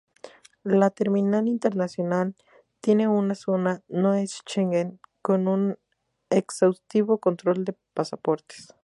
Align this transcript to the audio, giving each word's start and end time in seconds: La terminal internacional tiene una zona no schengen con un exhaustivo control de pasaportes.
La 0.63 0.89
terminal 0.89 1.47
internacional 1.47 2.33
tiene 2.79 3.07
una 3.07 3.35
zona 3.35 3.83
no 3.87 4.15
schengen 4.25 4.99
con 5.21 5.47
un 5.47 5.77
exhaustivo 6.31 7.19
control 7.19 7.65
de 7.65 7.77
pasaportes. 7.93 8.73